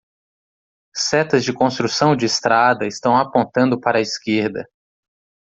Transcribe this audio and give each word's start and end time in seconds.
Setas 0.97 1.43
de 1.45 1.53
construção 1.53 2.15
de 2.15 2.25
estrada 2.25 2.87
estão 2.87 3.15
apontando 3.15 3.79
para 3.79 3.99
a 3.99 4.01
esquerda 4.01 4.67